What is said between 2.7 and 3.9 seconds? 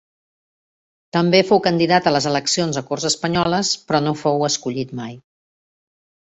a Corts Espanyoles,